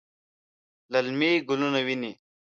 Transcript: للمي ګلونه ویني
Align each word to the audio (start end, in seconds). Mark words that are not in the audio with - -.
للمي 0.91 1.29
ګلونه 1.47 1.79
ویني 1.87 2.11